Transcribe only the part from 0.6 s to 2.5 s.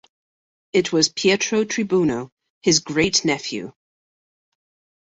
It was Pietro Tribuno,